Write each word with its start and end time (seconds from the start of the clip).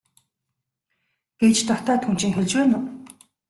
гэж 1.41 1.57
дотоод 1.67 2.01
хүн 2.03 2.17
чинь 2.19 2.35
хэлж 2.35 2.51
байна 2.57 2.75
уу? 2.79 2.87